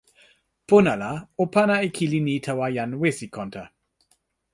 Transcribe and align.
pona 0.71 0.93
la 1.01 1.11
o 1.43 1.45
pana 1.53 1.75
e 1.87 1.89
kili 1.97 2.19
ni 2.25 2.33
tawa 2.45 2.67
jan 2.75 2.91
Wesikonta. 3.01 3.63